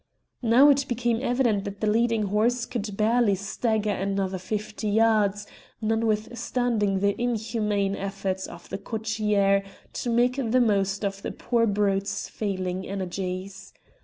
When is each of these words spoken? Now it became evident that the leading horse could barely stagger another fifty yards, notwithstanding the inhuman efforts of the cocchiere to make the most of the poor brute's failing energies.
Now 0.41 0.69
it 0.69 0.87
became 0.89 1.19
evident 1.21 1.63
that 1.63 1.79
the 1.79 1.85
leading 1.85 2.23
horse 2.23 2.65
could 2.65 2.97
barely 2.97 3.35
stagger 3.35 3.91
another 3.91 4.39
fifty 4.39 4.89
yards, 4.89 5.45
notwithstanding 5.79 7.01
the 7.01 7.13
inhuman 7.21 7.95
efforts 7.95 8.47
of 8.47 8.67
the 8.69 8.79
cocchiere 8.79 9.61
to 9.93 10.09
make 10.09 10.37
the 10.37 10.59
most 10.59 11.05
of 11.05 11.21
the 11.21 11.31
poor 11.31 11.67
brute's 11.67 12.27
failing 12.27 12.83
energies. 12.87 13.75